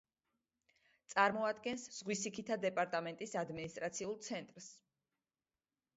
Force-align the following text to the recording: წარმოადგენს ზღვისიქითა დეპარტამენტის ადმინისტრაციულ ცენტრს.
წარმოადგენს 1.13 1.83
ზღვისიქითა 1.99 2.59
დეპარტამენტის 2.63 3.39
ადმინისტრაციულ 3.45 4.19
ცენტრს. 4.29 4.75